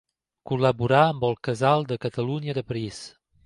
Col·laborà 0.51 1.03
amb 1.11 1.27
el 1.29 1.37
Casal 1.49 1.87
de 1.93 2.01
Catalunya 2.09 2.57
de 2.61 2.65
París. 2.73 3.07